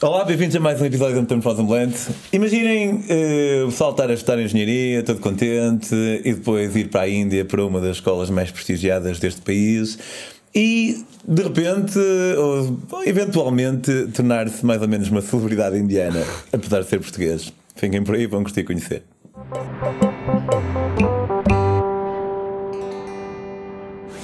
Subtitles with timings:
[0.00, 1.92] Olá, bem-vindos a mais um episódio do Frozen Blend.
[2.32, 5.92] Imaginem uh, o pessoal estar a estudar engenharia, todo contente,
[6.24, 9.98] e depois ir para a Índia, para uma das escolas mais prestigiadas deste país,
[10.54, 11.98] e de repente,
[12.38, 17.52] ou eventualmente, tornar-se mais ou menos uma celebridade indiana, apesar de ser português.
[17.74, 19.02] Fiquem por aí, vão gostar de conhecer.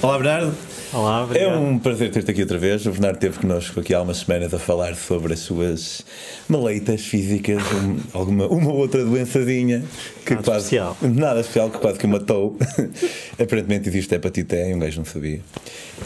[0.01, 0.53] Olá, Bernardo.
[0.93, 1.59] Olá, É obrigado.
[1.61, 2.85] um prazer ter-te aqui outra vez.
[2.85, 6.05] O Bernardo esteve connosco aqui há umas semanas a falar sobre as suas
[6.47, 9.83] maleitas físicas, um- alguma uma ou outra doençazinha
[10.25, 10.97] que Nada quase especial.
[11.01, 12.55] nada especial que quase que o matou.
[13.41, 15.39] Aparentemente existe hepatite E, um gajo não sabia.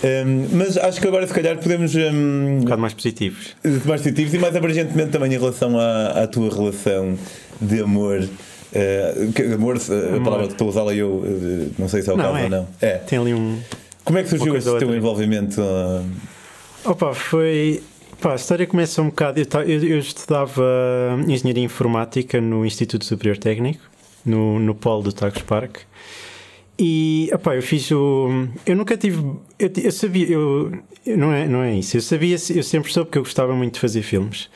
[0.03, 3.55] Hum, mas acho que agora se calhar podemos hum, Um bocado mais positivos.
[3.85, 7.15] mais positivos e mais abrangentemente também em relação à, à tua relação
[7.61, 8.27] de amor.
[9.33, 12.13] Que- amor, eh, a palavra que estou a usá-la eu, eh, não sei se é
[12.13, 12.43] o Não, caso é.
[12.43, 12.67] ou não.
[12.81, 12.97] É.
[12.99, 13.59] Tem ali um.
[14.03, 15.61] Como é que surgiu esse teu envolvimento?
[15.61, 16.03] ah,
[16.85, 17.81] Opa, foi.
[18.21, 19.39] Pá, a história começa um bocado.
[19.39, 20.63] Eu, eu, eu estudava
[21.27, 23.81] Engenharia Informática no Instituto Superior Técnico,
[24.25, 25.77] no, no polo do Tagus Park.
[26.77, 28.47] E, opá, eu fiz o.
[28.65, 29.17] Eu nunca tive.
[29.57, 30.27] Eu, eu sabia.
[30.29, 30.71] Eu-
[31.05, 31.97] não, é, não é isso.
[31.97, 32.35] Eu sabia.
[32.55, 34.49] Eu sempre soube que eu gostava muito de fazer filmes.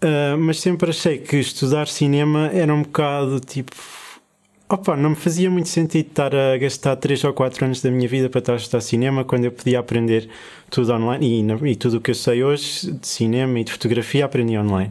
[0.00, 3.72] Ah, mas sempre achei que estudar cinema era um bocado tipo.
[4.70, 8.06] Opa, não me fazia muito sentido estar a gastar 3 ou 4 anos da minha
[8.06, 10.28] vida para estar a estudar cinema quando eu podia aprender
[10.70, 14.26] tudo online e, e tudo o que eu sei hoje de cinema e de fotografia
[14.26, 14.90] aprendi online.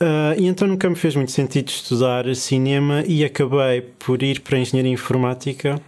[0.00, 4.56] Ah, e então nunca me fez muito sentido estudar cinema e acabei por ir para
[4.58, 5.80] a engenharia informática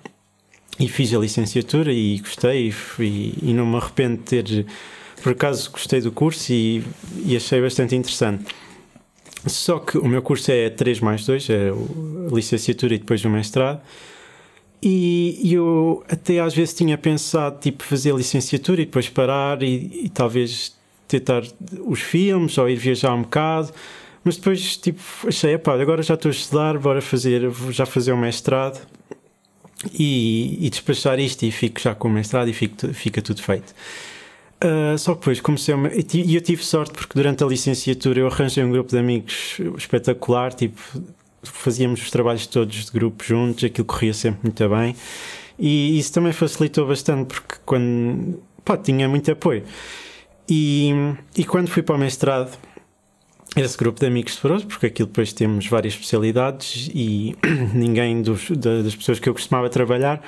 [0.80, 4.66] e fiz a licenciatura e gostei e, fui- e não me arrependo de ter
[5.24, 6.84] por acaso gostei do curso e,
[7.24, 8.44] e achei bastante interessante.
[9.46, 13.30] Só que o meu curso é 3 mais 2, é a licenciatura e depois o
[13.30, 13.80] mestrado.
[14.82, 20.08] E eu até às vezes tinha pensado tipo fazer licenciatura e depois parar e, e
[20.10, 20.76] talvez
[21.08, 21.42] tentar
[21.86, 23.72] os filmes ou ir viajar um bocado.
[24.22, 28.18] Mas depois tipo achei, epá, agora já estou a estudar, bora fazer, já fazer o
[28.18, 28.78] mestrado
[29.98, 33.74] e, e despachar isto e fico já com o mestrado e fico, fica tudo feito.
[34.64, 38.26] Uh, só que depois comecei uma, e eu tive sorte porque durante a licenciatura eu
[38.28, 40.80] arranjei um grupo de amigos espetacular, tipo,
[41.42, 44.96] fazíamos os trabalhos todos de grupo juntos, aquilo corria sempre muito bem
[45.58, 49.64] e isso também facilitou bastante porque quando pá, tinha muito apoio.
[50.48, 50.92] E,
[51.36, 52.56] e quando fui para o mestrado,
[53.56, 57.36] esse grupo de amigos separou-se, porque aquilo depois temos várias especialidades e
[57.74, 60.22] ninguém dos- da- das pessoas que eu costumava trabalhar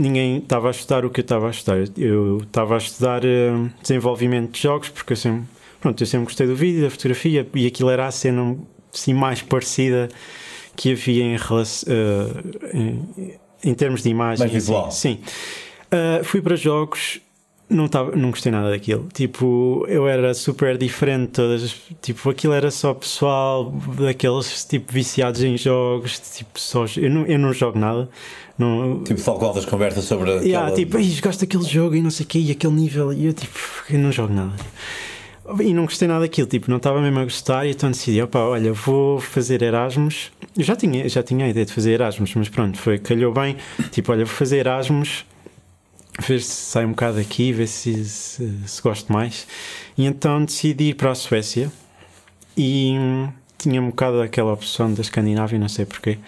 [0.00, 1.78] ninguém estava a estudar o que eu estava a estudar.
[1.96, 3.52] Eu estava a estudar eh,
[3.82, 5.42] desenvolvimento de jogos, porque eu sempre,
[5.80, 8.56] pronto, eu sempre gostei do vídeo, da fotografia, e aquilo era a cena
[8.92, 10.08] assim, mais parecida
[10.74, 14.40] que havia em, relação, eh, em, em termos de imagem.
[14.40, 14.86] Mais visual.
[14.86, 15.16] Assim.
[15.16, 15.22] Sim.
[15.90, 17.20] Eh, fui para jogos.
[17.70, 19.06] Não, tava, não gostei nada daquilo.
[19.14, 21.28] Tipo, eu era super diferente.
[21.32, 26.18] Todas, as- tipo, aquilo era só pessoal daqueles tipo viciados em jogos.
[26.18, 28.08] Tipo, só, eu, não, eu não jogo nada.
[28.58, 30.44] Não, tipo, só com conversas sobre aquela...
[30.46, 33.24] Yeah, tipo, "Ei, gosto daquele jogo e não sei o quê, e aquele nível, e
[33.26, 33.58] eu tipo,
[33.88, 34.52] eu não jogo nada.
[35.60, 38.38] E não gostei nada daquilo, tipo, não estava mesmo a gostar, e então decidi, opa,
[38.40, 40.30] olha, vou fazer Erasmus.
[40.56, 43.56] Eu já tinha, já tinha a ideia de fazer Erasmus, mas pronto, foi, calhou bem,
[43.90, 45.24] tipo, olha, vou fazer Erasmus,
[46.18, 49.46] ver se sai um bocado daqui, ver se, se, se gosto mais.
[49.96, 51.70] E então decidi ir para a Suécia,
[52.56, 53.28] e hum,
[53.58, 56.18] tinha um bocado aquela opção da Escandinávia, não sei porquê.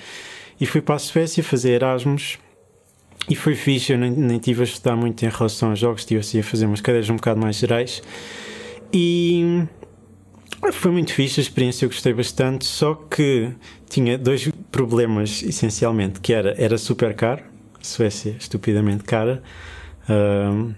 [0.61, 2.39] E fui para a Suécia fazer Erasmus.
[3.29, 6.21] E foi fixe, eu nem, nem tive a estudar muito em relação aos jogos, estive
[6.21, 8.03] assim a fazer umas cadeiras um bocado mais gerais.
[8.93, 9.65] E
[10.73, 13.51] foi muito fixe a experiência, eu gostei bastante, só que
[13.89, 17.43] tinha dois problemas essencialmente, que era, era super caro,
[17.83, 19.43] Suécia estupidamente cara.
[20.09, 20.73] Ahm,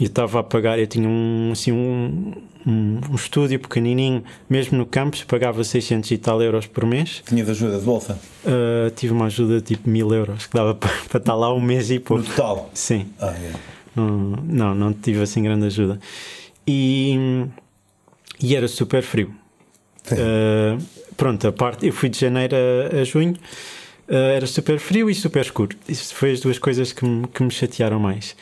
[0.00, 2.32] eu estava a pagar, eu tinha um, assim, um,
[2.66, 7.22] um, um estúdio pequenininho, mesmo no campus, pagava 600 e tal euros por mês.
[7.26, 8.18] Tinhas ajuda de bolsa?
[8.44, 11.60] Uh, tive uma ajuda de tipo mil euros que dava para, para estar lá um
[11.60, 12.24] mês e No pouco.
[12.24, 12.70] total?
[12.72, 13.52] Sim, Ah, é.
[13.94, 14.08] não,
[14.42, 16.00] não, não tive assim grande ajuda.
[16.66, 17.44] E,
[18.40, 19.34] e era super frio.
[20.10, 20.82] Uh,
[21.16, 23.36] pronto, a parte, eu fui de janeiro a, a junho,
[24.08, 25.76] uh, era super frio e super escuro.
[25.88, 28.36] Isso foi as duas coisas que me, que me chatearam mais.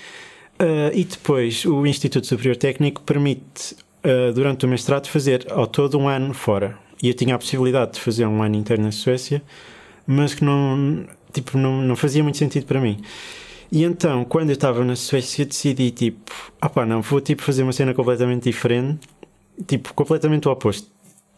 [0.61, 3.75] Uh, e depois, o Instituto Superior Técnico permite,
[4.05, 6.79] uh, durante o mestrado, fazer ao todo um ano fora.
[7.03, 9.43] E eu tinha a possibilidade de fazer um ano inteiro na Suécia,
[10.07, 13.01] mas que não, tipo, não, não fazia muito sentido para mim.
[13.73, 17.63] E então, quando eu estava na Suécia, decidi, tipo, ah pá, não, vou tipo fazer
[17.63, 19.09] uma cena completamente diferente,
[19.67, 20.91] tipo, completamente o oposto.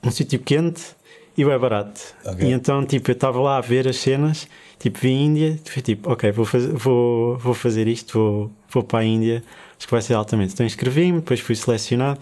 [0.02, 0.96] Um sítio quente
[1.37, 2.00] e bem barato.
[2.25, 2.49] Ok.
[2.49, 4.46] E então, tipo, eu estava lá a ver as cenas,
[4.79, 9.00] tipo, vi a Índia, tipo, ok, vou fazer, vou, vou fazer isto, vou, vou para
[9.00, 9.43] a Índia,
[9.79, 10.52] acho que vai ser altamente.
[10.55, 12.19] Então inscrevi-me, depois fui selecionado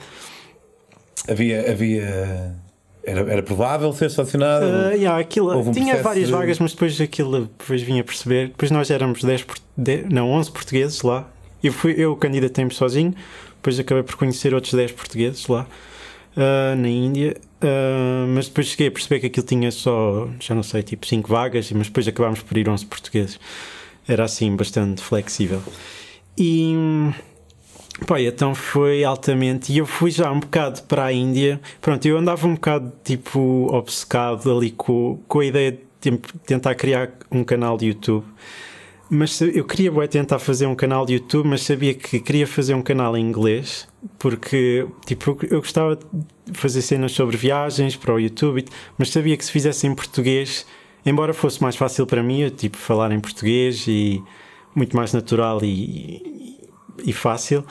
[1.29, 1.71] havia.
[1.71, 2.55] havia
[3.03, 4.67] era, era provável ser selecionado?
[4.67, 6.33] Uh, yeah, aquilo, um tinha várias de...
[6.33, 8.49] vagas, mas depois aquilo depois vim a perceber.
[8.49, 9.47] Depois nós éramos 10,
[9.77, 11.27] 10 não, 11 portugueses lá.
[11.65, 13.15] Eu, fui, eu candidatei-me sozinho,
[13.57, 15.67] depois acabei por conhecer outros 10 portugueses lá
[16.37, 17.37] uh, na Índia.
[17.63, 21.29] Uh, mas depois cheguei a perceber que aquilo tinha só, já não sei, tipo 5
[21.29, 23.41] vagas, mas depois acabámos por ir 11 portugueses.
[24.09, 25.63] Era assim, bastante flexível.
[26.39, 26.75] E
[28.07, 29.73] Pá, então foi altamente.
[29.73, 31.61] E eu fui já um bocado para a Índia.
[31.81, 37.11] Pronto, eu andava um bocado tipo obcecado ali com, com a ideia de tentar criar
[37.31, 38.25] um canal de YouTube.
[39.13, 42.75] Mas eu queria bem, tentar fazer um canal de YouTube, mas sabia que queria fazer
[42.75, 43.89] um canal em inglês,
[44.21, 45.97] porque tipo, eu gostava
[46.47, 48.65] de fazer cenas sobre viagens para o YouTube,
[48.97, 50.65] mas sabia que se fizesse em português,
[51.05, 54.23] embora fosse mais fácil para mim, eu, tipo, falar em português e
[54.77, 56.61] muito mais natural e,
[57.05, 57.65] e fácil.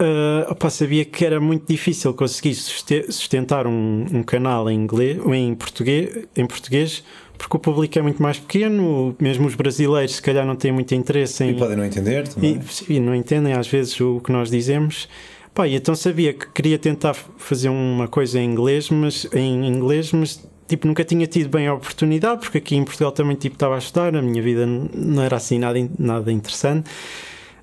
[0.00, 5.54] Uh, opa, sabia que era muito difícil conseguir sustentar um, um, canal em inglês em
[5.54, 7.04] português, em português
[7.40, 10.94] porque o público é muito mais pequeno, mesmo os brasileiros se calhar não têm muito
[10.94, 11.50] interesse em.
[11.50, 12.60] E podem não entender também.
[12.88, 15.08] E, e não entendem às vezes o que nós dizemos.
[15.54, 20.46] Pá, então sabia que queria tentar fazer uma coisa em inglês, mas em inglês, mas
[20.68, 23.78] tipo nunca tinha tido bem a oportunidade, porque aqui em Portugal também tipo estava a
[23.78, 26.90] estudar, a minha vida não era assim nada, nada interessante.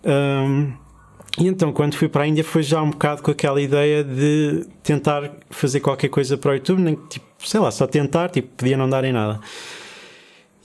[0.03, 0.73] Um,
[1.37, 4.65] e então, quando fui para a Índia, foi já um bocado com aquela ideia de
[4.81, 8.75] tentar fazer qualquer coisa para o YouTube, nem tipo, sei lá, só tentar, tipo, podia
[8.75, 9.39] não dar em nada.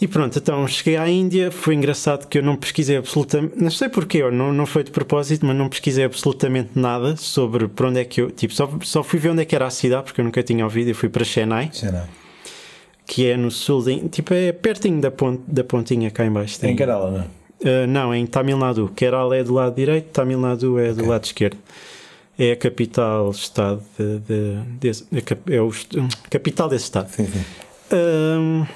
[0.00, 3.88] E pronto, então cheguei à Índia, foi engraçado que eu não pesquisei absolutamente, não sei
[3.88, 8.04] porquê, não, não foi de propósito, mas não pesquisei absolutamente nada sobre para onde é
[8.04, 10.24] que eu, tipo, só, só fui ver onde é que era a cidade, porque eu
[10.24, 11.70] nunca tinha ouvido, e fui para Chennai.
[11.72, 12.06] Chennai.
[13.06, 16.58] Que é no sul, de, tipo, é pertinho da, ponte, da pontinha cá em baixo.
[16.58, 17.41] Tem, em Kerala, não é?
[17.62, 18.90] Uh, não, em Tamil Nadu.
[18.94, 20.94] Kerala é do lado direito, Tamil Nadu é okay.
[20.94, 21.58] do lado esquerdo.
[22.38, 24.18] É a capital-estado de,
[24.80, 25.70] de, de, é o
[26.28, 27.08] capital desse estado.
[27.10, 27.44] Sim, sim.
[27.92, 28.66] Um,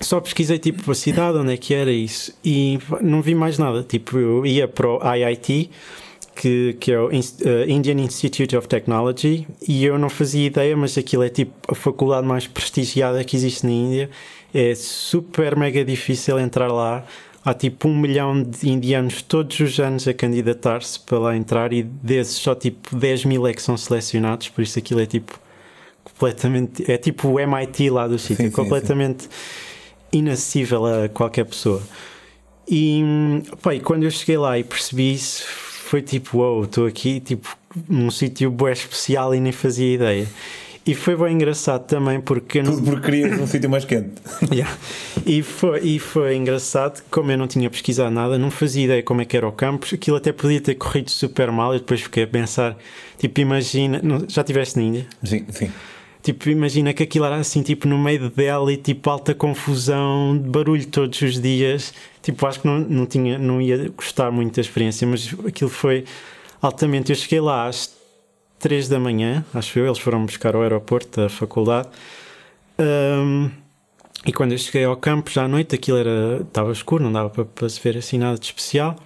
[0.00, 3.82] só pesquisei tipo a cidade, onde é que era isso e não vi mais nada.
[3.82, 5.70] Tipo, eu ia para o IIT,
[6.36, 7.12] que, que é o uh,
[7.68, 12.26] Indian Institute of Technology, e eu não fazia ideia, mas aquilo é tipo a faculdade
[12.26, 14.10] mais prestigiada que existe na Índia.
[14.52, 17.04] É super mega difícil entrar lá
[17.44, 21.82] há tipo um milhão de indianos todos os anos a candidatar-se para lá entrar e
[21.82, 25.38] desses só tipo 10 mil é que são selecionados, por isso aquilo é tipo
[26.02, 26.90] completamente.
[26.90, 29.28] É tipo o MIT lá do sítio, completamente sim.
[30.12, 31.82] inacessível a qualquer pessoa.
[32.66, 33.02] E,
[33.60, 37.20] pá, e quando eu cheguei lá e percebi isso, foi tipo, uau, wow, estou aqui
[37.20, 37.56] tipo
[37.88, 40.26] num sítio bem especial e nem fazia ideia.
[40.86, 42.62] E foi bem engraçado também porque.
[42.62, 44.12] Tudo porque querias um sítio mais quente.
[44.52, 44.76] yeah.
[45.24, 49.22] e, foi, e foi engraçado, como eu não tinha pesquisado nada, não fazia ideia como
[49.22, 51.74] é que era o campus, aquilo até podia ter corrido super mal.
[51.74, 52.76] E depois fiquei a pensar,
[53.16, 54.00] tipo, imagina.
[54.02, 55.06] Não, já estiveste na Índia?
[55.22, 55.70] Sim, sim.
[56.22, 60.86] Tipo, imagina que aquilo era assim, tipo, no meio de Delhi, tipo, alta confusão, barulho
[60.86, 61.94] todos os dias.
[62.22, 66.04] Tipo, acho que não, não, tinha, não ia gostar muito da experiência, mas aquilo foi
[66.60, 67.10] altamente.
[67.12, 67.93] Eu cheguei lá às
[68.64, 71.86] 3 da manhã, acho eu, eles foram buscar ao aeroporto da faculdade.
[72.78, 73.50] Um,
[74.24, 77.28] e quando eu cheguei ao campo, já à noite, aquilo era, estava escuro, não dava
[77.28, 78.96] para, para se ver assim nada de especial.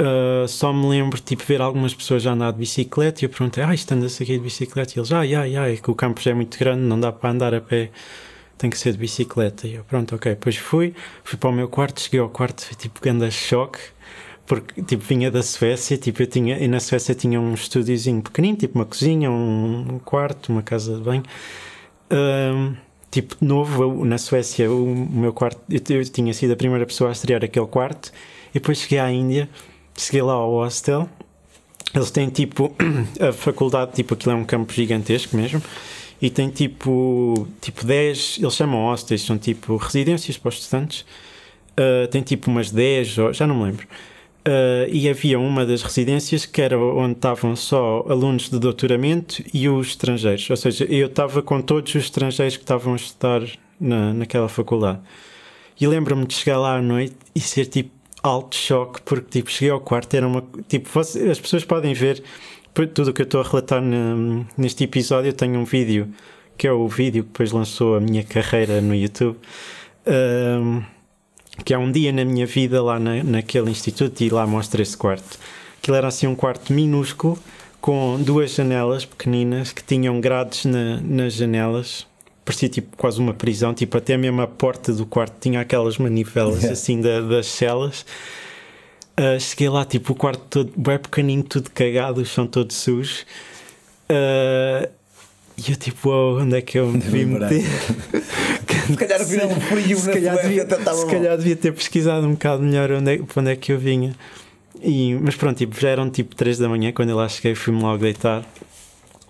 [0.00, 3.62] Uh, só me lembro tipo ver algumas pessoas já andar de bicicleta e eu perguntei,
[3.62, 4.94] ah, isto anda-se aqui de bicicleta?
[4.96, 7.12] E eles, ah, ai, ai, é que o campo já é muito grande, não dá
[7.12, 7.92] para andar a pé,
[8.58, 9.68] tem que ser de bicicleta.
[9.68, 10.32] E eu, pronto, ok.
[10.32, 13.78] Depois fui, fui para o meu quarto, cheguei ao quarto, tipo grande choque
[14.50, 18.56] porque tipo vinha da Suécia, tipo eu tinha, e na Suécia tinha um estúdiozinho pequenino,
[18.56, 21.22] tipo uma cozinha, um quarto, uma casa de banho.
[22.10, 22.74] Um,
[23.12, 27.10] tipo novo, eu, na Suécia o, meu quarto, eu, eu, tinha sido a primeira pessoa
[27.10, 28.10] a estrear aquele quarto,
[28.50, 29.48] e depois cheguei à Índia,
[29.96, 31.08] cheguei lá ao hostel.
[31.94, 32.74] Eles têm tipo
[33.22, 35.62] a faculdade, tipo aquilo é um campo gigantesco mesmo,
[36.20, 41.02] e tem tipo, tipo 10, eles chamam hostels, são tipo residências para os estudantes.
[41.78, 43.86] Uh, tem tipo umas 10, já não me lembro.
[44.40, 49.68] Uh, e havia uma das residências que era onde estavam só alunos de doutoramento e
[49.68, 50.48] os estrangeiros.
[50.48, 53.42] Ou seja, eu estava com todos os estrangeiros que estavam a estudar
[53.78, 55.00] na, naquela faculdade.
[55.78, 57.90] E lembro-me de chegar lá à noite e ser tipo
[58.22, 60.42] alto choque, porque tipo, cheguei ao quarto, era uma.
[60.68, 62.22] Tipo, você, as pessoas podem ver
[62.94, 65.28] tudo o que eu estou a relatar na, neste episódio.
[65.28, 66.08] Eu tenho um vídeo
[66.56, 69.38] que é o vídeo que depois lançou a minha carreira no YouTube.
[71.64, 74.96] Que há um dia na minha vida lá na, naquele instituto e lá mostra esse
[74.96, 75.38] quarto.
[75.78, 77.38] Aquilo era assim um quarto minúsculo
[77.80, 82.06] com duas janelas pequeninas que tinham grades na, nas janelas.
[82.44, 86.58] Parecia tipo quase uma prisão, tipo até mesmo a porta do quarto tinha aquelas manivelas
[86.58, 86.72] yeah.
[86.72, 88.04] assim da, das celas.
[89.18, 93.24] Uh, cheguei lá, tipo, o quarto todo bem pequenino, tudo cagado, o chão todo sujo.
[94.08, 94.88] Uh,
[95.66, 97.62] E eu tipo, oh, onde é que eu me devia meter?
[98.86, 102.62] se calhar havia um frio se calhar, devia, se calhar devia ter pesquisado um bocado
[102.62, 104.14] melhor onde é, para onde é que eu vinha.
[104.82, 107.82] E, mas pronto, tipo, já eram tipo 3 da manhã quando eu lá cheguei, fui-me
[107.82, 108.42] logo deitar.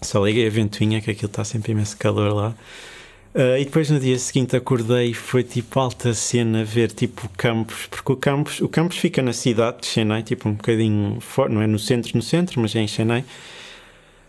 [0.02, 2.54] Só liguei a ventoinha, que aquilo está sempre imenso calor lá.
[3.34, 7.86] Uh, e depois no dia seguinte acordei e foi tipo alta cena ver tipo campos,
[7.88, 11.62] porque o campus, o campus fica na cidade de Chennai, tipo um bocadinho fora, não
[11.62, 13.24] é no centro, no centro, mas é em Chennai.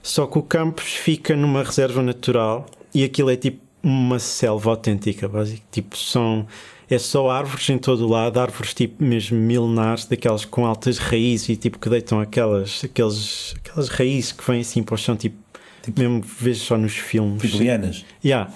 [0.04, 5.28] Só que o campus fica numa reserva natural e aquilo é tipo uma selva autêntica,
[5.28, 5.64] básico.
[5.72, 6.46] Tipo, são
[6.90, 11.50] é só árvores em todo o lado, árvores tipo mesmo milenares, daquelas com altas raízes
[11.50, 15.38] e tipo que deitam aquelas, aqueles, aquelas raízes que vêm assim para o chão, tipo,
[15.82, 17.42] tipo mesmo vejo só nos filmes.
[17.42, 18.06] Tipo lianas.
[18.24, 18.52] Yeah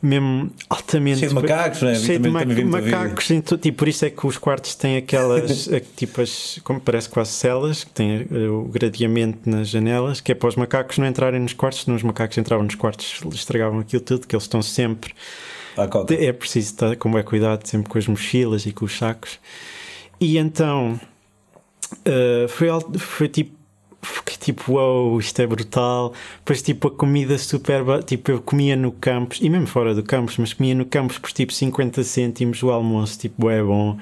[0.00, 1.20] mesmo altamente.
[1.20, 1.94] Cheio de macacos, não é?
[1.96, 3.26] Cheio de ma macacos,
[3.60, 7.84] tipo, por isso é que os quartos têm aquelas, tipo, as, como parece quase celas,
[7.84, 11.52] que têm eh, o gradeamento nas janelas, que é para os macacos não entrarem nos
[11.52, 15.12] quartos, senão os macacos entravam nos quartos, estragavam aquilo tudo, que eles estão sempre.
[16.10, 19.38] É preciso estar com bem cuidado, sempre com as mochilas e com os sacos.
[20.20, 20.98] E então.
[22.06, 23.57] Uh, foi, foi tipo
[24.02, 26.12] fiquei tipo, uau, wow, isto é brutal.
[26.38, 28.02] Depois, tipo, a comida super.
[28.04, 31.32] Tipo, eu comia no campus, e mesmo fora do campus, mas comia no campus por
[31.32, 33.98] tipo 50 cêntimos o almoço, tipo, é bom.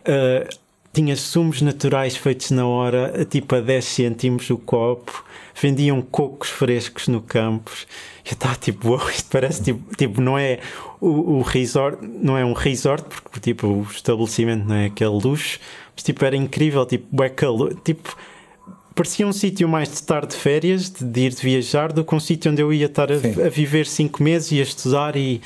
[0.00, 0.58] Uh,
[0.92, 5.24] tinha sumos naturais feitos na hora, tipo a 10 cêntimos o copo.
[5.60, 7.86] Vendiam cocos frescos no campus.
[8.24, 10.58] Eu estava tipo, uau, wow, isto parece tipo, tipo não é
[11.00, 15.60] o, o resort, não é um resort, porque tipo o estabelecimento não é aquele luxo,
[15.94, 18.16] mas tipo era incrível, tipo, é calor, tipo
[19.00, 22.14] parecia um sítio mais de estar de férias, de, de ir de viajar, do que
[22.14, 25.40] um sítio onde eu ia estar a, a, viver cinco meses e a estudar e.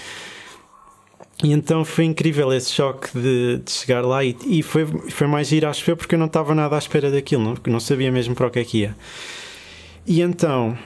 [1.42, 5.52] E então foi incrível esse choque de, de chegar lá e, e, foi, foi mais
[5.52, 8.34] ir acho eu, porque eu não estava nada à espera daquilo, não, não sabia mesmo
[8.34, 8.96] para o que é que ia.
[10.04, 10.76] E então,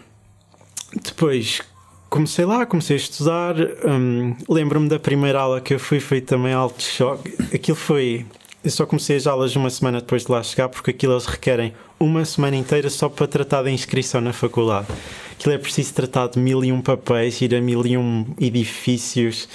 [1.03, 1.63] depois
[2.11, 3.57] comecei lá, comecei a estudar.
[3.87, 7.35] Hum, Lembro-me da primeira aula que eu fui, foi também alto choque.
[7.55, 8.27] Aquilo foi
[8.65, 11.73] eu só comecei as aulas uma semana depois de lá chegar, porque aquilo eles requerem
[11.99, 14.89] uma semana inteira só para tratar da inscrição na faculdade.
[15.33, 19.49] Aquilo é preciso tratar de mil e um papéis, ir a mil e um edifícios,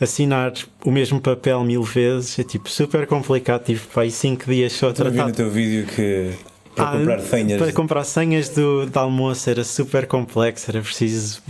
[0.00, 0.52] assinar
[0.84, 2.38] o mesmo papel mil vezes.
[2.38, 3.64] É tipo super complicado.
[3.64, 5.16] Tive para aí cinco dias só a tratar.
[5.16, 6.32] Eu vi no teu vídeo que
[6.74, 7.58] para ah, comprar senhas.
[7.58, 11.42] Para comprar senhas do, do almoço era super complexo, era preciso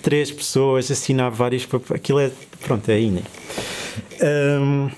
[0.00, 1.92] três pessoas assinar vários papéis.
[1.92, 2.30] Aquilo é.
[2.60, 3.22] Pronto, é aí, né?
[4.20, 4.88] Um,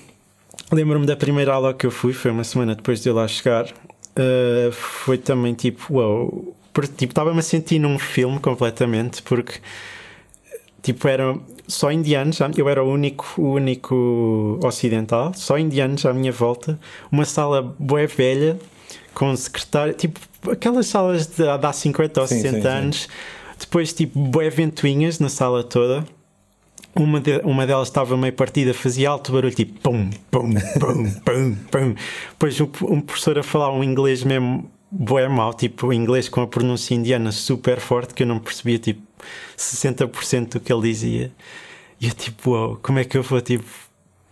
[0.71, 3.65] Lembro-me da primeira aula que eu fui, foi uma semana depois de eu lá chegar.
[3.65, 6.55] Uh, foi também tipo, uau,
[6.95, 9.59] tipo, estava-me a sentir num filme completamente, porque
[10.81, 16.31] tipo, eram só indianos, eu era o único, o único ocidental, só indianos à minha
[16.31, 16.79] volta,
[17.11, 18.57] uma sala bué velha,
[19.13, 23.07] com secretário, tipo, aquelas salas de, de há 50 ou 60 sim, sim, anos, sim.
[23.59, 26.05] depois tipo, bué ventoinhas na sala toda
[26.95, 31.55] uma, de, uma delas estava meio partida, fazia alto barulho, tipo pum, pum, pum, pum,
[31.71, 31.95] pum.
[32.31, 36.47] Depois um, um professor a falar um inglês mesmo bué mal, tipo inglês com a
[36.47, 39.01] pronúncia indiana super forte, que eu não percebia tipo
[39.57, 41.31] 60% do que ele dizia.
[41.99, 43.63] E eu tipo, como é que eu vou tipo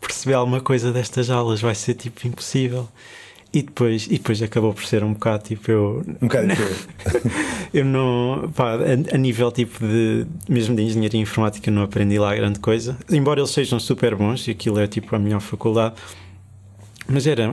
[0.01, 1.61] perceber alguma coisa destas aulas?
[1.61, 2.89] Vai ser tipo impossível.
[3.51, 6.03] E depois, e depois acabou por ser um bocado tipo eu.
[6.21, 6.49] Um bocado
[7.73, 8.51] eu não.
[8.55, 10.27] Pá, a, a, nível tipo de.
[10.47, 12.95] Mesmo de engenharia informática, não aprendi lá grande coisa.
[13.09, 15.95] Embora eles sejam super bons e aquilo é tipo a melhor faculdade.
[17.07, 17.51] Mas era.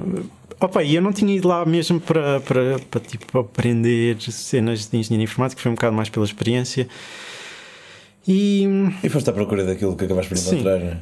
[0.60, 4.98] Opa, e eu não tinha ido lá mesmo para, para, para tipo, aprender cenas de
[4.98, 6.86] engenharia informática, foi um bocado mais pela experiência.
[8.28, 8.66] E.
[9.02, 10.98] E foste à procura daquilo que acabaste por encontrar, não é?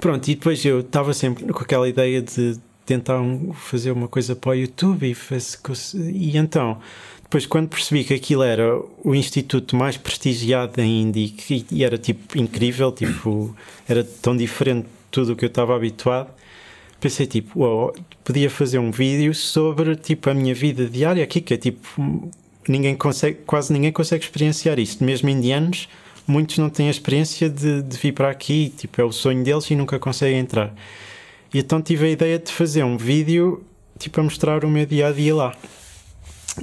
[0.00, 2.58] Pronto, e depois eu estava sempre com aquela ideia de
[2.88, 3.20] tentar
[3.54, 5.60] fazer uma coisa para o YouTube e, faz,
[5.94, 6.78] e então
[7.22, 11.98] depois quando percebi que aquilo era o instituto mais prestigiado da Índia e, e era
[11.98, 13.54] tipo incrível tipo
[13.86, 16.30] era tão diferente de tudo o que eu estava habituado
[16.98, 17.92] pensei tipo
[18.24, 22.30] podia fazer um vídeo sobre tipo a minha vida diária aqui que é tipo
[22.66, 25.04] ninguém consegue quase ninguém consegue experienciar isto.
[25.04, 25.88] Mesmo indianos
[26.26, 29.70] muitos não têm a experiência de, de vir para aqui tipo é o sonho deles
[29.70, 30.74] e nunca conseguem entrar
[31.52, 33.64] e então tive a ideia de fazer um vídeo
[33.98, 35.54] tipo a mostrar o meu dia a dia lá.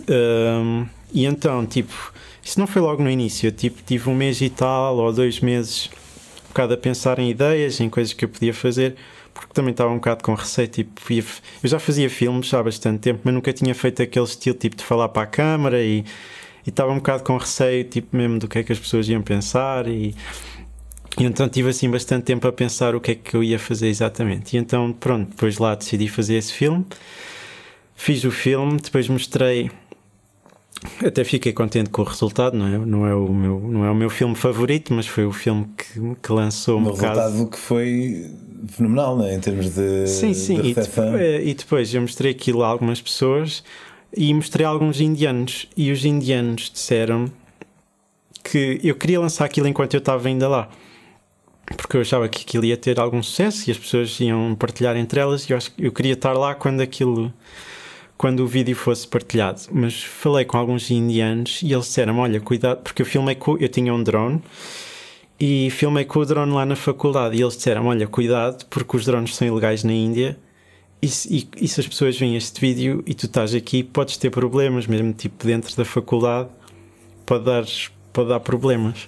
[0.10, 2.14] Um, e então, tipo,
[2.44, 5.90] isso não foi logo no início, tipo, tive um mês e tal, ou dois meses,
[6.46, 8.96] um bocado a pensar em ideias, em coisas que eu podia fazer,
[9.34, 13.22] porque também estava um bocado com receio, tipo, eu já fazia filmes há bastante tempo,
[13.24, 16.04] mas nunca tinha feito aquele estilo, tipo, de falar para a câmara e,
[16.66, 19.22] e estava um bocado com receio, tipo, mesmo do que é que as pessoas iam
[19.22, 20.16] pensar e
[21.18, 23.88] e então tive assim bastante tempo a pensar o que é que eu ia fazer
[23.88, 24.56] exatamente.
[24.56, 26.86] E então, pronto, depois lá decidi fazer esse filme.
[27.96, 29.72] Fiz o filme, depois mostrei
[31.04, 33.96] até fiquei contente com o resultado, não é, não é, o, meu, não é o
[33.96, 38.30] meu filme favorito, mas foi o filme que, que lançou um, um resultado que foi
[38.68, 39.36] fenomenal, não é?
[39.36, 40.08] em termos de.
[40.08, 43.64] Sim, sim, de e, depois, e depois eu mostrei aquilo a algumas pessoas
[44.16, 47.32] e mostrei a alguns indianos, e os indianos disseram
[48.44, 50.70] que eu queria lançar aquilo enquanto eu estava ainda lá.
[51.78, 55.20] Porque eu achava que aquilo ia ter algum sucesso e as pessoas iam partilhar entre
[55.20, 57.34] elas, e eu, acho, eu queria estar lá quando aquilo
[58.18, 59.62] quando o vídeo fosse partilhado.
[59.72, 63.58] Mas falei com alguns indianos e eles disseram: Olha, cuidado, porque eu filmei com.
[63.58, 64.42] Eu tinha um drone
[65.40, 67.38] e filmei com o drone lá na faculdade.
[67.38, 70.38] E eles disseram: Olha, cuidado, porque os drones são ilegais na Índia.
[71.02, 74.30] E e, e se as pessoas veem este vídeo e tu estás aqui, podes ter
[74.32, 76.50] problemas, mesmo tipo dentro da faculdade,
[77.26, 77.66] pode dar,
[78.12, 79.08] pode dar problemas.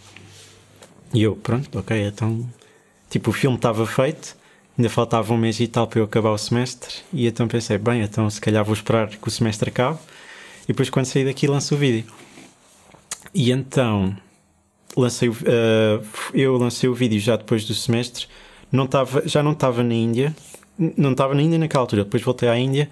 [1.13, 2.47] E eu, pronto, ok, então.
[3.09, 4.35] Tipo, o filme estava feito
[4.77, 8.01] ainda faltava um mês e tal para eu acabar o semestre e então pensei, bem,
[8.01, 9.97] então se calhar vou esperar que o semestre acabe
[10.63, 12.05] e depois quando sair daqui lanço o vídeo.
[13.33, 14.15] E então
[14.95, 15.35] lancei, uh,
[16.33, 18.27] eu lancei o vídeo já depois do semestre,
[18.71, 20.35] não tava, já não estava na Índia,
[20.77, 22.89] não estava na Índia naquela altura, depois voltei à Índia,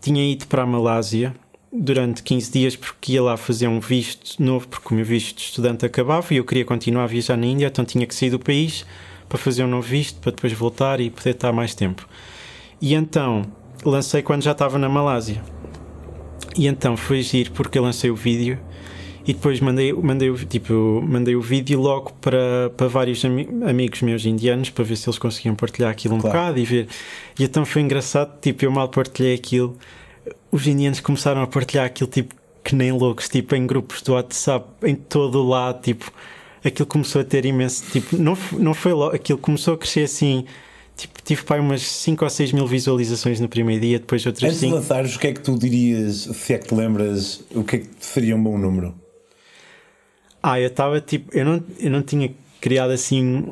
[0.00, 1.34] tinha ido para a Malásia
[1.72, 5.42] durante 15 dias porque ia lá fazer um visto novo, porque o meu visto de
[5.42, 8.38] estudante acabava e eu queria continuar a viajar na Índia, então tinha que sair do
[8.38, 8.84] país
[9.28, 12.08] para fazer um novo visto, para depois voltar e poder estar mais tempo.
[12.80, 13.42] E então
[13.84, 15.42] lancei quando já estava na Malásia.
[16.56, 18.58] E então foi giro porque eu lancei o vídeo
[19.28, 24.24] e depois mandei, mandei, tipo, mandei o vídeo logo para, para vários ami amigos meus
[24.24, 26.38] indianos para ver se eles conseguiam partilhar aquilo um claro.
[26.38, 26.88] bocado e ver.
[27.38, 29.76] E então foi engraçado, tipo, eu mal partilhei aquilo,
[30.50, 34.66] os indianos começaram a partilhar aquilo tipo que nem loucos, tipo em grupos do WhatsApp,
[34.82, 36.12] em todo o lado, tipo
[36.64, 37.84] aquilo começou a ter imenso.
[37.90, 39.14] Tipo, não, não foi logo.
[39.14, 40.44] Aquilo começou a crescer assim.
[40.96, 44.48] Tipo, tive para umas 5 ou 6 mil visualizações no primeiro dia, depois outras 5.
[44.50, 44.72] Antes cinco.
[44.72, 47.76] de lançares, o que é que tu dirias, se é que te lembras, o que
[47.76, 48.94] é que te faria um bom número?
[50.42, 51.36] Ah, eu estava tipo.
[51.36, 53.46] Eu não, eu não tinha criado assim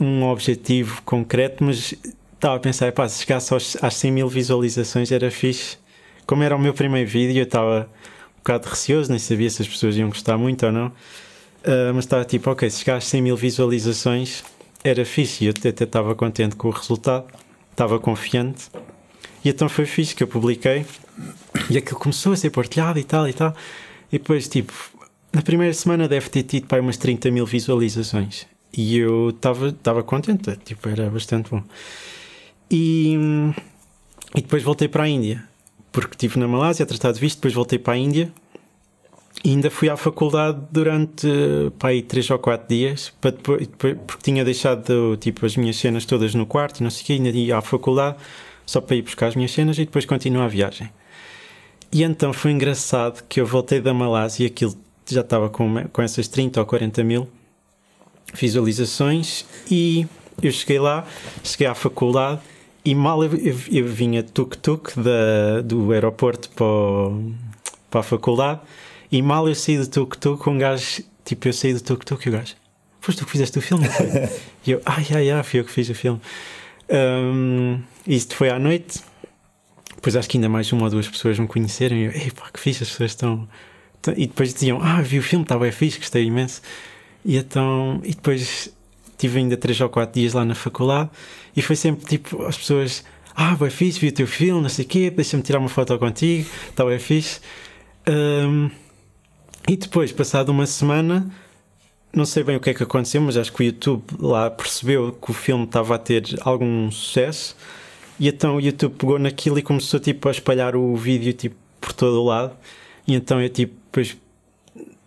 [0.00, 1.94] um objetivo concreto, mas
[2.34, 5.76] estava a pensar, pá, se chegasse aos, às 100 mil visualizações era fixe.
[6.26, 7.88] Como era o meu primeiro vídeo, eu estava
[8.34, 10.88] um bocado receoso, nem sabia se as pessoas iam gostar muito ou não.
[10.88, 14.44] Uh, mas estava tipo, ok, se chegasse a 100 mil visualizações
[14.84, 17.26] era fixe e eu até estava contente com o resultado,
[17.70, 18.70] estava confiante.
[19.44, 20.84] E então foi fixe que eu publiquei
[21.70, 23.54] e aquilo começou a ser partilhado e tal e tal.
[24.12, 24.72] E depois, tipo,
[25.32, 28.46] na primeira semana deve ter tido para umas 30 mil visualizações.
[28.76, 31.62] E eu estava contente, tipo, era bastante bom.
[32.70, 33.14] E,
[34.34, 35.42] e depois voltei para a Índia,
[35.96, 38.30] porque estive na Malásia a tratar de visto, depois voltei para a Índia
[39.42, 41.26] e ainda fui à faculdade durante
[41.78, 43.66] pá, aí, três ou quatro dias, para depois,
[44.06, 47.30] porque tinha deixado tipo, as minhas cenas todas no quarto não sei o quê, ainda
[47.30, 48.18] ia à faculdade
[48.66, 50.90] só para ir buscar as minhas cenas e depois continuo a viagem.
[51.90, 54.76] E então foi engraçado que eu voltei da Malásia e aquilo
[55.08, 57.26] já estava com, com essas 30 ou 40 mil
[58.34, 60.06] visualizações e
[60.42, 61.06] eu cheguei lá,
[61.42, 62.42] cheguei à faculdade
[62.86, 64.92] e mal eu, eu, eu vinha tuk-tuk
[65.64, 66.66] do aeroporto para,
[67.90, 68.60] para a faculdade
[69.10, 72.32] e mal eu saí do tuk-tuk, um gajo, tipo, eu saí do tuk-tuk e o
[72.32, 72.54] gajo,
[73.00, 73.86] foste tu que fizeste o filme?
[74.64, 76.20] e eu, ai, ai, ai, fui eu que fiz o filme.
[76.88, 79.00] Um, isto foi à noite.
[79.96, 82.50] Depois acho que ainda mais uma ou duas pessoas me conheceram e eu, ei pá,
[82.52, 83.48] que fixe, as pessoas estão.
[84.16, 86.62] E depois diziam, ah, vi o filme, estava bem fixe, gostei imenso.
[87.24, 88.72] E então, e depois
[89.16, 91.10] tive ainda três ou quatro dias lá na faculdade
[91.56, 94.84] e foi sempre tipo, as pessoas, ah, bem fixe, vi o teu filme, não sei
[94.84, 97.40] o quê, deixa-me tirar uma foto contigo, está bem fixe.
[98.08, 98.70] Um,
[99.68, 101.28] e depois, passado uma semana,
[102.12, 105.12] não sei bem o que é que aconteceu, mas acho que o YouTube lá percebeu
[105.12, 107.56] que o filme estava a ter algum sucesso
[108.18, 111.92] e então o YouTube pegou naquilo e começou tipo a espalhar o vídeo tipo por
[111.92, 112.56] todo o lado.
[113.06, 114.16] E então eu tipo depois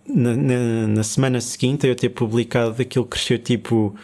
[0.10, 3.96] na, na, na semana seguinte eu ter publicado aquilo cresceu tipo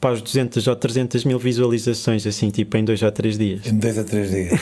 [0.00, 3.66] para os 200 ou 300 mil visualizações, assim, tipo, em 2 ou 3 dias.
[3.66, 4.60] Em 2 ou 3 dias.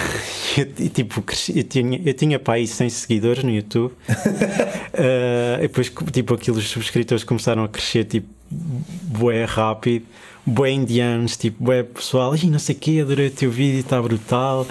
[0.78, 1.22] e, tipo,
[1.54, 3.92] eu tinha, eu tinha para aí 100 seguidores no YouTube.
[3.92, 10.06] uh, e depois, tipo, aqueles subscritores começaram a crescer, tipo, bué rápido,
[10.46, 14.00] bué indianos, tipo, bué pessoal, e não sei o quê, adorei o teu vídeo, está
[14.00, 14.66] brutal.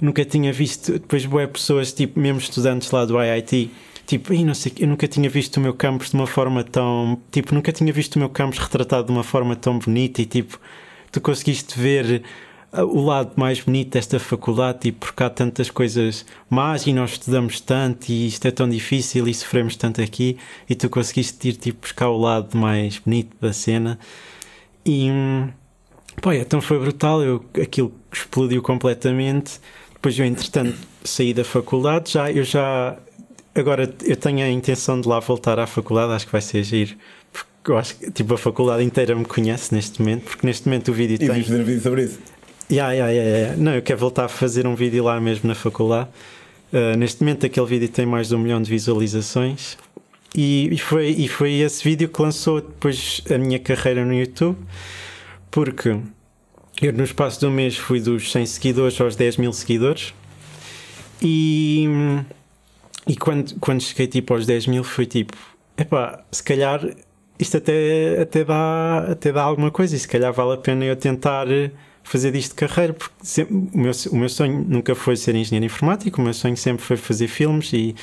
[0.00, 3.70] Nunca tinha visto, depois, bué pessoas, tipo, mesmo estudantes lá do IIT
[4.18, 7.18] tipo, não sei, eu nunca tinha visto o meu campus de uma forma tão.
[7.30, 10.60] Tipo, nunca tinha visto o meu campus retratado de uma forma tão bonita e tipo,
[11.10, 12.22] tu conseguiste ver
[12.74, 17.12] uh, o lado mais bonito desta faculdade, tipo, porque há tantas coisas más e nós
[17.12, 20.36] estudamos tanto e isto é tão difícil e sofremos tanto aqui
[20.68, 23.98] e tu conseguiste ir tipo buscar o lado mais bonito da cena
[24.84, 25.08] e
[26.20, 29.58] pô, então foi brutal, eu, aquilo explodiu completamente.
[29.94, 32.98] Depois eu entretanto saí da faculdade, já eu já
[33.54, 36.94] agora eu tenho a intenção de lá voltar à faculdade, acho que vai ser giro.
[37.32, 40.88] Porque eu acho que tipo, a faculdade inteira me conhece neste momento, porque neste momento
[40.90, 41.28] o vídeo E tem.
[41.28, 42.18] vais fazer um vídeo sobre isso.
[42.70, 43.56] Yeah, yeah, yeah, yeah.
[43.62, 46.08] Não, eu quero voltar a fazer um vídeo lá mesmo na faculdade.
[46.72, 49.76] Uh, neste momento aquele vídeo tem mais de um milhão de visualizações
[50.34, 54.56] e, e foi, e foi esse vídeo que lançou depois a minha carreira no YouTube
[55.50, 55.98] porque
[56.80, 60.14] eu no espaço de um mês fui dos 100 seguidores aos 10 mil seguidores
[61.20, 61.86] e,
[63.06, 65.36] e quando, quando cheguei tipo aos 10 mil foi tipo
[65.76, 66.80] epá, se calhar
[67.38, 70.94] isto até, até, dá, até dá alguma coisa e se calhar vale a pena eu
[70.94, 71.46] tentar
[72.04, 76.20] fazer disto carreira, porque sempre, o, meu, o meu sonho nunca foi ser engenheiro informático,
[76.20, 77.94] o meu sonho sempre foi fazer filmes e,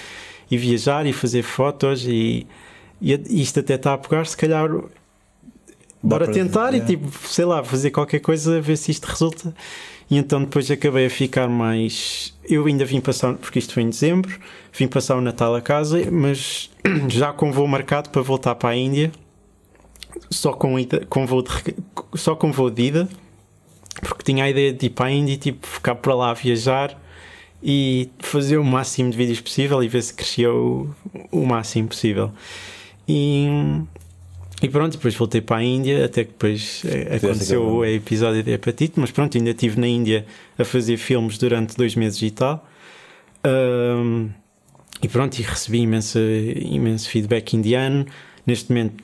[0.49, 2.47] e viajar e fazer fotos e,
[3.01, 4.69] e isto até está a pegar, se calhar
[6.01, 9.53] bora tentar e tipo, sei lá, fazer qualquer coisa, ver se isto resulta.
[10.09, 12.33] E então depois acabei a ficar mais.
[12.43, 14.39] Eu ainda vim passar, porque isto foi em dezembro,
[14.73, 16.69] vim passar o Natal a casa, mas
[17.07, 19.11] já com voo marcado para voltar para a Índia,
[20.31, 21.49] só com, ida, com voo de,
[22.15, 23.09] só com voo de ida,
[24.01, 26.99] porque tinha a ideia de ir para a Índia, tipo, ficar para lá a viajar
[27.61, 30.89] e fazer o máximo de vídeos possível e ver se crescia o,
[31.31, 32.31] o máximo possível.
[33.07, 33.47] E,
[34.61, 38.51] e pronto, depois voltei para a Índia, até que depois eh, aconteceu o episódio da
[38.51, 40.25] hepatite, mas pronto, ainda estive na Índia
[40.57, 42.67] a fazer filmes durante dois meses e tal.
[43.43, 44.29] Ahm,
[45.01, 48.05] e pronto, e recebi imenso, imenso feedback indiano.
[48.45, 49.01] Neste momento,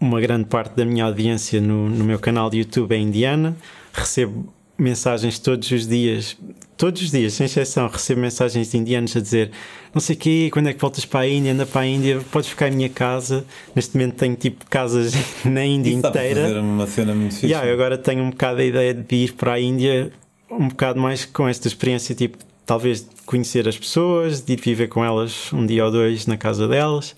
[0.00, 3.56] uma grande parte da minha audiência no, no meu canal de YouTube é indiana.
[3.92, 6.36] Recebo mensagens todos os dias,
[6.76, 9.50] todos os dias, sem exceção, recebo mensagens de indianos a dizer
[9.92, 12.20] não sei o quê, quando é que voltas para a Índia, anda para a Índia,
[12.30, 13.44] podes ficar em minha casa.
[13.74, 15.12] Neste momento tenho tipo casas
[15.44, 16.42] na Índia Isso inteira.
[16.42, 17.46] fazer uma cena muito fixe.
[17.46, 20.12] Yeah, eu agora tenho um bocado a ideia de ir para a Índia,
[20.50, 24.88] um bocado mais com esta experiência, tipo, talvez de conhecer as pessoas, de ir viver
[24.88, 27.16] com elas um dia ou dois na casa delas.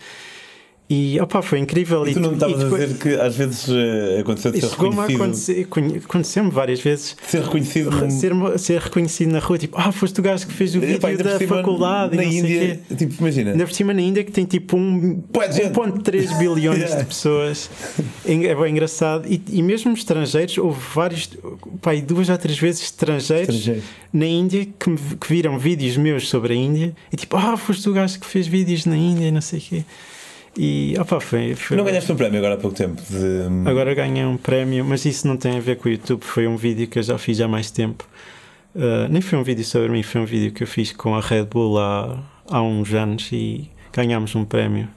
[0.93, 2.05] E opa, foi incrível.
[2.09, 6.01] E tu não e estavas a dizer que às vezes eh, aconteceu de ser reconhecido,
[6.05, 7.17] aconteceu-me várias vezes.
[7.29, 10.75] ser reconhecido num- Ser, ser reconhecido na rua, tipo, ah, foste o gajo que fez
[10.75, 14.33] o vídeo Epá, da faculdade na Índia, tipo, imagina, Ainda por cima na Índia que
[14.33, 15.73] tem tipo um, Bué de gente.
[15.79, 16.97] 1.3 bilhões Yeah.
[16.97, 17.71] de pessoas.
[18.27, 19.29] É bem engraçado.
[19.29, 21.31] E, e mesmo estrangeiros, houve vários,
[21.81, 23.83] pai, duas ou três vezes estrangeiros estrangeiro.
[24.13, 27.89] na Índia que, me- que viram vídeos meus sobre a Índia e tipo, ah, foste
[27.89, 29.85] o gajo que fez vídeos na Índia e não sei o quê.
[30.57, 31.55] E opa, foi.
[31.55, 33.01] foi Não ganhaste um prémio agora há pouco tempo.
[33.09, 33.69] De...
[33.69, 36.57] Agora ganhei um prémio, mas isso não tem a ver com o YouTube, foi um
[36.57, 38.05] vídeo que eu já fiz há mais tempo.
[38.75, 41.21] Uh, nem foi um vídeo sobre mim, foi um vídeo que eu fiz com a
[41.21, 44.89] Red Bull há, há uns anos e ganhámos um prémio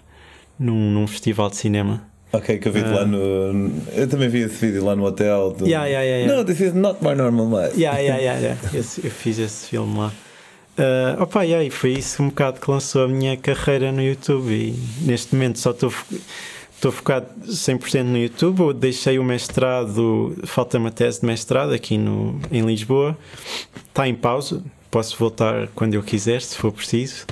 [0.59, 2.03] num, num festival de cinema.
[2.31, 2.95] Ok, que eu vi-te Ah.
[3.01, 3.71] lá no.
[3.95, 5.51] Eu também vi esse vídeo lá no hotel.
[5.57, 5.65] Do...
[5.67, 6.35] Yeah, yeah, yeah, yeah.
[6.35, 7.79] No, this is not my normal life.
[7.79, 8.57] Yeah, yeah, yeah, yeah.
[8.77, 10.11] Esse- eu fiz esse filme lá.
[10.77, 14.51] Uh, opa, e foi isso um bocado que lançou a minha carreira no YouTube.
[14.51, 15.93] E neste momento só estou
[16.83, 18.73] estou focado 100% no YouTube.
[18.73, 23.17] Deixei o mestrado, falta-me a tese de mestrado aqui no, em Lisboa.
[23.87, 24.61] Está em pausa.
[24.91, 27.25] Posso voltar quando eu quiser, se for preciso.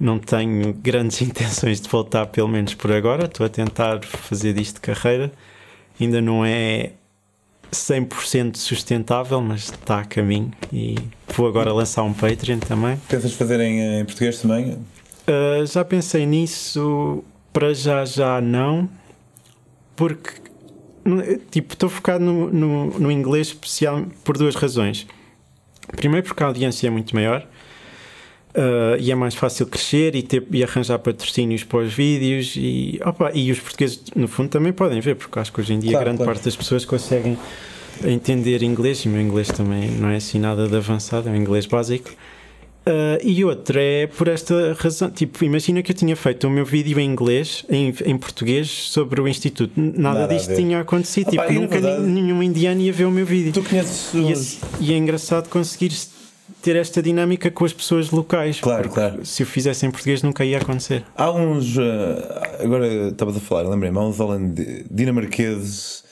[0.00, 3.26] Não tenho grandes intenções de voltar, pelo menos por agora.
[3.26, 5.30] Estou a tentar fazer disto carreira.
[6.00, 6.92] Ainda não é
[7.72, 10.50] 100% sustentável, mas está a caminho.
[10.72, 10.94] E
[11.34, 12.96] vou agora lançar um Patreon também.
[13.08, 14.72] Pensas fazer em, em português também?
[14.72, 18.88] Uh, já pensei nisso, para já, já não,
[19.94, 20.30] porque
[21.04, 25.06] não- tipo, estou focado no, no, no inglês especial por duas razões.
[25.96, 27.46] Primeiro, porque a audiência é muito maior.
[28.54, 33.00] Uh, e é mais fácil crescer e, ter, e arranjar patrocínios para os vídeos e,
[33.04, 35.90] opa, e os portugueses no fundo também podem ver porque acho que hoje em dia
[35.92, 36.32] Claro, grande claro.
[36.32, 37.36] parte das pessoas conseguem
[38.04, 41.36] entender inglês e o meu inglês também não é assim nada de avançado, é um
[41.36, 42.10] inglês básico
[42.86, 45.10] Uh, e outra é por esta razão.
[45.10, 49.20] Tipo, imagina que eu tinha feito o meu vídeo em inglês, em, em português, sobre
[49.20, 49.72] o Instituto.
[49.78, 51.28] Nada, Nada disto tinha acontecido.
[51.28, 53.52] Ah tipo, na nunca verdade- nenhum indiano ia ver o meu vídeo.
[53.52, 54.58] Tu conheces E, os.
[54.80, 55.90] e é engraçado conseguir
[56.62, 58.60] ter esta dinâmica com as pessoas locais.
[58.60, 59.24] Claro, claro.
[59.24, 61.04] Se eu fizesse em português, nunca ia acontecer.
[61.16, 61.76] Há uns.
[61.78, 66.04] eh, agora estavas a falar, lembrei-me, há uns holande- dinamarqueses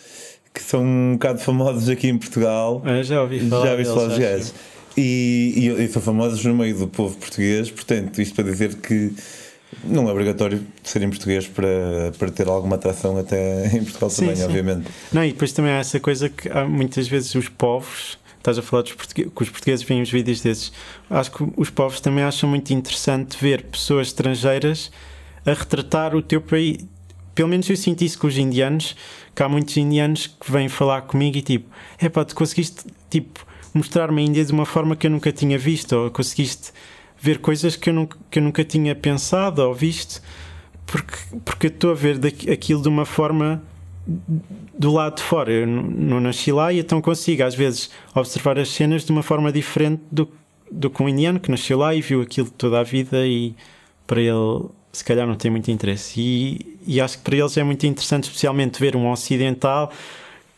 [0.54, 2.80] que são um bocado famosos aqui em Portugal.
[2.84, 3.66] Ah, já ouvi falar.
[3.66, 4.54] Já viste falar deles, dos gajos.
[4.96, 9.12] E, e, e são famosos no meio do povo português, portanto, isto para dizer que
[9.84, 14.20] não é obrigatório ser em português para, para ter alguma atração até em Portugal Sim,
[14.22, 14.44] também, sim.
[14.44, 14.86] obviamente.
[15.12, 18.62] Não, e depois também há essa coisa que há muitas vezes os povos, estás a
[18.62, 20.72] falar dos portugueses, que os portugueses veem os vídeos desses,
[21.10, 24.92] acho que os povos também acham muito interessante ver pessoas estrangeiras
[25.44, 26.84] a retratar o teu país.
[27.34, 28.96] Pelo menos eu sinto isso com os indianos,
[29.34, 33.44] que há muitos indianos que vêm falar comigo e tipo, é pá, tu conseguiste tipo,
[33.74, 36.72] mostrar-me a Índia de uma forma que eu nunca tinha visto, ou conseguiste
[37.20, 40.22] ver coisas que eu nunca, que eu nunca tinha pensado ou visto,
[40.86, 43.62] porque, porque eu estou a ver aquilo de uma forma
[44.06, 45.50] do lado de fora.
[45.50, 49.50] Eu não nasci lá e então consigo, às vezes, observar as cenas de uma forma
[49.50, 50.28] diferente do,
[50.70, 53.54] do que um indiano que nasceu lá e viu aquilo toda a vida e
[54.06, 56.20] para ele se calhar não tem muito interesse.
[56.20, 59.92] E, e acho que para eles é muito interessante, especialmente ver um ocidental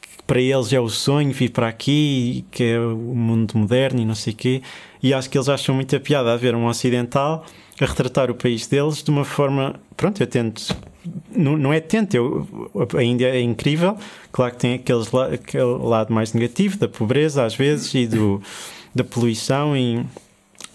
[0.00, 4.04] que para eles é o sonho vir para aqui, que é o mundo moderno e
[4.04, 4.62] não sei o quê.
[5.02, 7.44] E acho que eles acham muita piada a ver um ocidental
[7.80, 9.80] a retratar o país deles de uma forma.
[9.96, 10.76] Pronto, eu tento.
[11.34, 12.46] Não, não é tento, eu,
[12.96, 13.96] a Índia é incrível.
[14.32, 18.42] Claro que tem aqueles, aquele lado mais negativo da pobreza, às vezes, e do,
[18.94, 19.76] da poluição.
[19.76, 20.04] E,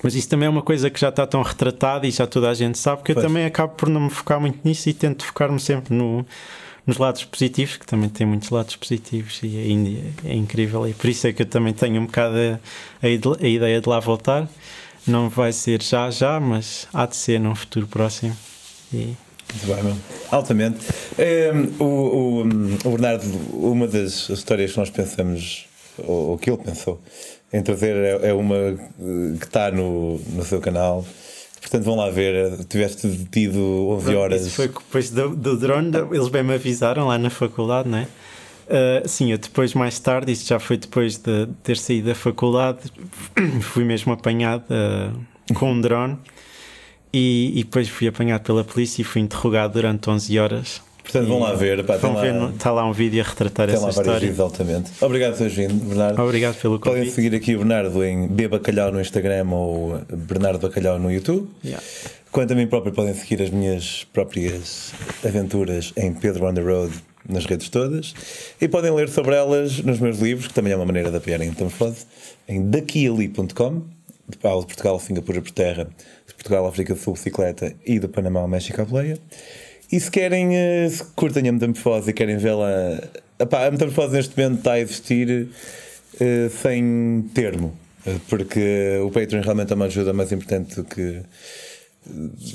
[0.04, 2.54] mas isso também é uma coisa que já está tão retratada e já toda a
[2.54, 5.60] gente sabe que eu também acabo por não me focar muito nisso e tento focar-me
[5.60, 6.26] sempre no,
[6.86, 10.94] nos lados positivos, que também tem muitos lados positivos e a Índia é incrível e
[10.94, 12.60] por isso é que eu também tenho um bocado a,
[13.06, 14.48] a, a ideia de lá voltar.
[15.06, 18.36] Não vai ser já, já, mas há de ser num futuro próximo.
[18.94, 19.14] E...
[19.54, 19.96] Muito bem, meu.
[20.32, 20.80] Altamente.
[21.18, 25.66] É, o, o, o, Bernardo, uma das histórias que nós pensamos,
[25.98, 27.00] ou, o que ele pensou,
[27.52, 28.56] em trazer é, é uma
[29.40, 31.06] que está no, no seu canal.
[31.62, 32.66] Portanto, vão lá ver.
[32.66, 33.60] Tiveste detido
[33.92, 34.46] 11 horas.
[34.46, 38.08] Isso foi depois do, do drone, eles bem me avisaram lá na faculdade, não é?
[38.66, 42.80] Uh, sim, eu depois, mais tarde, isto já foi depois de ter saído da faculdade,
[43.62, 46.18] fui mesmo apanhado uh, com um drone
[47.14, 50.82] e, e, depois fui apanhado pela polícia e fui interrogado durante 11 horas.
[51.04, 51.84] Portanto, vão lá ver.
[51.84, 54.20] Pá, vão ver lá, está lá um vídeo a retratar essa história.
[54.20, 54.92] Vídeos, altamente.
[55.02, 56.22] Obrigado por teres vindo, Bernardo.
[56.22, 57.00] Obrigado pelo convite.
[57.00, 61.48] Podem seguir aqui o Bernardo em B Bacalhau no Instagram ou Bernardo Bacalhau no YouTube.
[61.64, 61.84] Yeah.
[62.32, 66.94] Quanto a mim próprio, podem seguir as minhas próprias aventuras em Pedro on the Road
[67.28, 68.14] nas redes todas
[68.60, 71.50] e podem ler sobre elas nos meus livros, que também é uma maneira de apoiarem
[71.50, 72.06] então Metamorfose,
[72.48, 73.84] em daquiali.com,
[74.28, 75.86] de Paulo de Portugal, Singapura por terra,
[76.28, 79.18] de Portugal, África do Sul, bicicleta e do Panamá, México, a boleia.
[79.92, 83.00] E se querem, eh, se curtem a metamorfose e querem vê-la.
[83.40, 85.50] A metamorfose neste momento está a existir
[86.16, 91.22] uh, sem termo, eh, porque o Patreon realmente é uma ajuda mais importante do que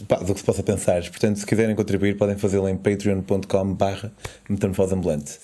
[0.09, 1.03] pá, do que se possa pensar.
[1.03, 4.11] Portanto, se quiserem contribuir, podem fazê-lo em patreon.com/barra
[4.49, 5.39] metamorfoseambulante.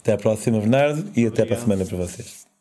[0.00, 1.32] Até à próxima, Bernardo, e Obrigado.
[1.32, 2.53] até para a semana para vocês.